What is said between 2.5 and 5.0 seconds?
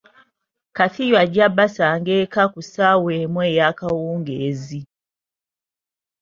ku ssaawa emu eyakawungeezi.